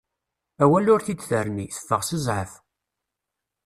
[0.63, 2.53] Awal ur t-id-terni, teffeɣ s zɛaf.